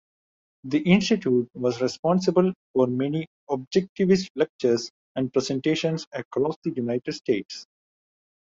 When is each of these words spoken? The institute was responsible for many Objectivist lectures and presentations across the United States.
The 0.63 0.79
institute 0.79 1.47
was 1.53 1.79
responsible 1.79 2.53
for 2.73 2.87
many 2.87 3.27
Objectivist 3.51 4.29
lectures 4.35 4.89
and 5.15 5.31
presentations 5.31 6.07
across 6.11 6.55
the 6.63 6.71
United 6.71 7.11
States. 7.11 7.67